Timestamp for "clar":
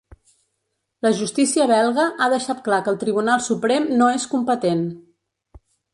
2.69-2.79